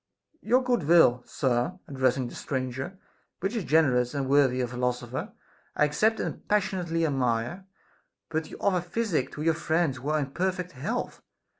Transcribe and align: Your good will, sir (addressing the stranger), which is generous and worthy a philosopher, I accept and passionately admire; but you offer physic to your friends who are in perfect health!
Your 0.41 0.63
good 0.63 0.85
will, 0.87 1.21
sir 1.27 1.77
(addressing 1.87 2.27
the 2.27 2.33
stranger), 2.33 2.97
which 3.39 3.55
is 3.55 3.63
generous 3.63 4.15
and 4.15 4.27
worthy 4.27 4.59
a 4.61 4.67
philosopher, 4.67 5.31
I 5.75 5.85
accept 5.85 6.19
and 6.19 6.47
passionately 6.47 7.05
admire; 7.05 7.65
but 8.29 8.49
you 8.49 8.57
offer 8.59 8.81
physic 8.81 9.31
to 9.33 9.43
your 9.43 9.53
friends 9.53 9.97
who 9.97 10.09
are 10.09 10.17
in 10.17 10.31
perfect 10.31 10.71
health! 10.71 11.21